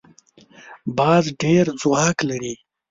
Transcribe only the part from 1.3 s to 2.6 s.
ډېر ځواک لري